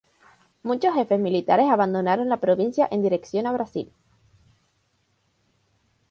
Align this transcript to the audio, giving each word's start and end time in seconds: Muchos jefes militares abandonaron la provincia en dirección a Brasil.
Muchos 0.63 0.95
jefes 0.95 1.19
militares 1.19 1.69
abandonaron 1.69 2.27
la 2.27 2.39
provincia 2.41 2.87
en 2.89 3.03
dirección 3.03 3.45
a 3.45 3.51
Brasil. 3.51 3.93